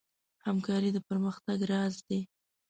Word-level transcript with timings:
همکاري 0.47 0.89
د 0.93 0.97
پرمختګ 1.07 1.57
راز 1.71 1.95
دی. 2.07 2.19